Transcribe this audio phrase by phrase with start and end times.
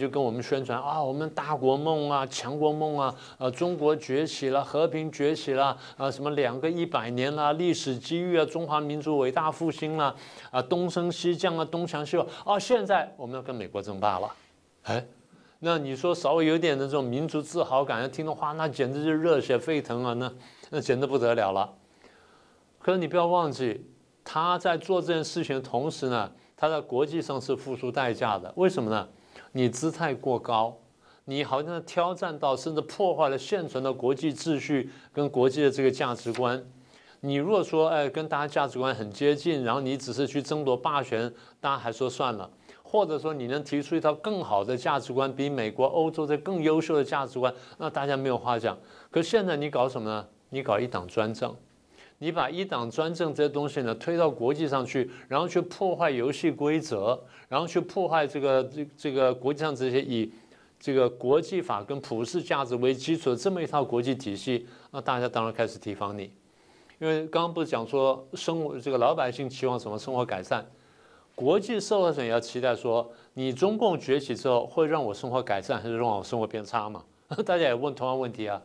[0.00, 10.14] 就跟我们宣传啊，我们大国梦啊，强国梦啊，呃，中国崛起了，和平崛起了，啊，什么两个一百年啦，历史机遇啊，中华民族伟大复兴啦，
[10.50, 14.34] 啊，东升西降啊，东强西弱啊，现在我们要跟美国争霸了，
[14.84, 15.06] 哎，
[15.58, 20.32] 那你说稍微有点的这种民族自豪感，听的话，那简直就热血沸腾啊，那
[20.70, 21.70] 那简直不得了了。
[22.78, 23.86] 可是你不要忘记，
[24.24, 29.06] 他在做这件事情的同时呢，他在国际上是付出代价的，为什么呢？
[29.52, 30.76] 你姿态过高，
[31.26, 36.64] 你好像挑战到，甚至破坏了现存的国际秩序跟国际的这个价值观。
[37.20, 42.50] 你如果说，哎，跟大家价值观很接近，然后你只是去争夺霸权，大家还说算了；
[42.82, 48.76] 或者说你能提出一套更好的价值观，比美国、欧洲这更优秀的价值观，那大家没有话讲。
[49.10, 50.26] 可现在你搞什么呢？
[50.48, 51.54] 你搞一党专政。
[52.22, 60.32] 你把一党专政这些东西呢推到国际上去，然后去破坏游戏规则，然后去破坏这个这这个国际上这些以
[60.78, 66.30] 这个国际法跟普世价值为基础的这么一套国际体系，那大家当然开始提防你，
[67.00, 70.64] 因为刚刚不是讲说生活这个老百姓期望什么生活改善，
[71.34, 77.02] 国际社会上也要期待说你中共崛起之后会让我生活改善还是让我生活变差嘛？
[77.44, 78.62] 大家也问同样问题啊。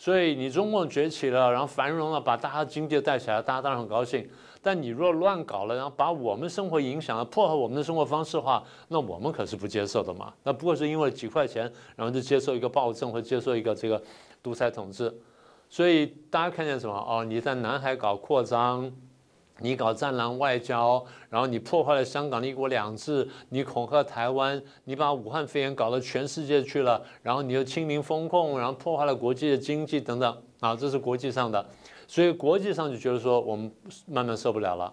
[0.00, 4.26] 所以你中共崛起了，然后繁荣了，把大家经济带起来，大家当然很高兴。
[4.62, 10.32] 但你若乱搞了，然后把我们生活影响了，破坏我们的生活方式的话，那我们可是不接受的嘛。
[10.42, 14.02] 那不过是因为几块钱，然后就接受一个暴政或接受一个这个
[14.42, 15.14] 独裁统治。
[15.68, 16.94] 所以大家看见什么？
[16.94, 18.90] 哦，你在南海搞扩张。
[19.60, 31.64] 你搞战狼外交，然后你破坏了香港的一国两制，你恐吓台湾，你把武汉肺炎搞到全世界去了，然后你又清零风控，然后破坏了国际的经济等等啊，这是国际上的，
[32.08, 33.70] 所以国际上就觉得说我们
[34.06, 34.92] 慢慢受不了了。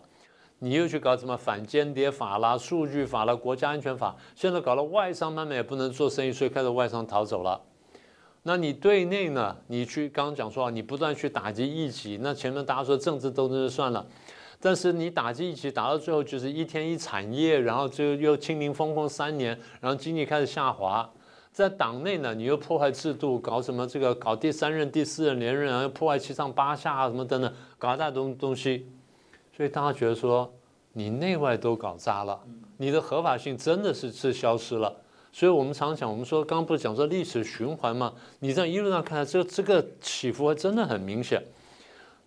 [0.60, 7.62] 你又去搞什么反间谍法啦、数据法啦、国家安全法，现在搞了外商慢慢也不能做生意，所以开始外商逃走了。
[8.42, 9.56] 那你对内呢？
[9.68, 14.04] 你去刚刚讲说啊你不断去打击异己，那前面大家说政治斗争就算了。
[14.60, 21.10] 但是你打击一起打到最后就是一天一产业，然后就又清零风控三年，然后经济开始下滑。
[21.52, 28.88] 在党内呢，你又破坏制度，搞什么这个搞第三任、第四任连任，然后破坏七上八下啊什么等等，搞一大堆东西。
[29.56, 30.52] 所以大家觉得说
[30.94, 32.40] 你内外都搞砸了，
[32.78, 34.96] 你的合法性真的是是消失了。
[35.32, 38.14] 所以我们常讲，我们说刚刚不是讲说历史循环嘛？
[38.40, 41.44] 你这样一路上看来，这这个起伏真的很明显。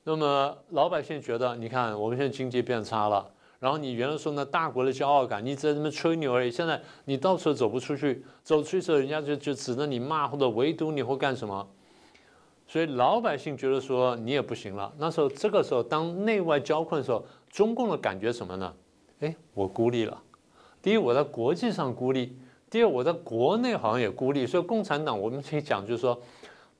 [0.04, 6.50] 那么老百姓觉得，你看我们现在经济变差了，然后你原来说那大国的骄傲感，你只在这边吹牛而已。
[6.50, 11.68] 现在你到处走不出去，走出去之后，人家就就指着你骂或者围堵你或干什么。
[12.66, 14.90] 所以老百姓觉得说你也不行了。
[14.96, 18.74] 那时候这个时候，当内外交困的时候，中共的感觉什么呢？
[19.20, 20.22] 哎，我孤立了。
[20.80, 22.30] 第一，我在国际上孤立；
[22.70, 24.46] 第二，我在国内好像也孤立。
[24.46, 26.18] 所以共产党我们可以讲，就是说。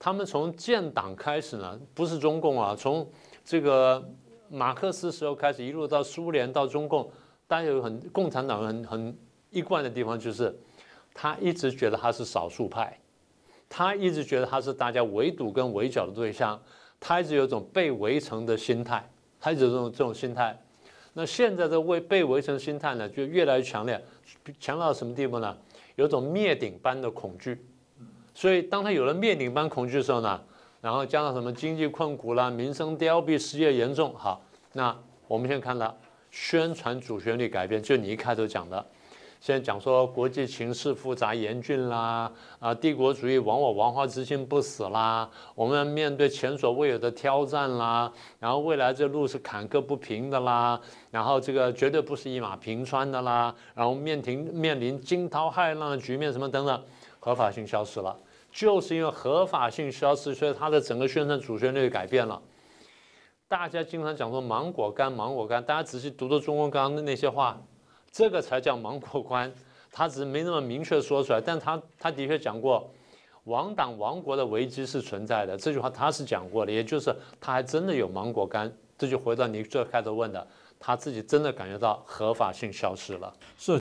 [0.03, 3.07] 他们从建党开始呢，不是中共啊，从
[3.45, 4.03] 这个
[4.49, 7.13] 马克思时候开始，一路到苏联到中共，
[7.47, 9.19] 大家有很共产党很很
[9.51, 10.59] 一贯的地方，就是
[11.13, 12.99] 他一直觉得他是少数派，
[13.69, 16.59] 他一直觉得他是大家围堵跟围剿的对象，
[16.99, 19.07] 他一直有种被围城的心态，
[19.39, 20.59] 他一直有这种这种心态。
[21.13, 24.03] 那现在的为被围城心态呢，就越来越强烈，
[24.59, 25.55] 强到什么地步呢？
[25.97, 27.63] 有种灭顶般的恐惧。
[28.41, 30.41] 所以，当他有了灭顶般恐惧的时候呢，
[30.81, 34.41] 然后加上什么经济困苦啦、民生凋敝、失业严重，好，
[34.73, 34.97] 那
[35.29, 35.95] 我们现在看到
[36.31, 38.83] 宣传主旋律改变，就你一开头讲的，
[39.41, 50.81] 现在讲说国际形势复杂严峻啦，啊，帝国主义亡我亡化之心不死啦，我们面对前所未有的挑战啦，然后未来这路是坎坷不平的啦，
[51.11, 56.83] 然后这个绝对不是一马平川的啦，然后面临面临惊涛骇浪的局面什么等等，
[57.19, 58.17] 合法性消失了。
[58.53, 62.41] 就是因为合法性消失，所以它的整个宣传主旋律改变了。
[63.47, 67.61] 大家经常讲说芒果干，芒果干，大家仔细读读中国刚刚的那些话，
[68.11, 69.53] 这个才叫芒果干。
[69.93, 72.89] 他只是没那么明确说出来，但他他的确讲过，
[73.45, 75.57] 亡党亡国的危机是存在的。
[75.57, 78.73] 这句话他是讲过的，也就是他还真的有芒果干。
[78.97, 80.47] 这就回到你最开头问的，
[80.79, 83.33] 他自己真的感觉到合法性消失了。
[83.59, 83.79] 是。